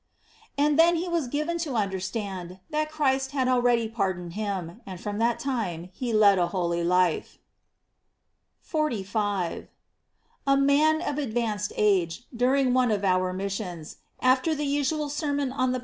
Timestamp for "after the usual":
14.23-15.07